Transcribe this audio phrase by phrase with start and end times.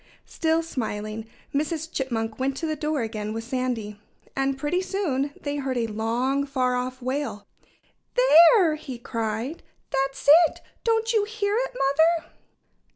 [0.25, 1.91] Still smiling, Mrs.
[1.91, 4.01] Chipmunk went to the door again with Sandy.
[4.35, 7.45] And pretty soon they heard a long, far off wail.
[8.15, 9.61] "There!" he cried.
[9.91, 10.61] "That's it!
[10.83, 12.31] Don't you hear it, Mother?"